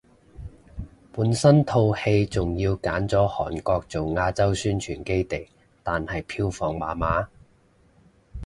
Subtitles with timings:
[1.13, 5.47] 本身套戲仲要揀咗韓國做亞洲宣傳基地，
[5.83, 7.29] 但係票房麻麻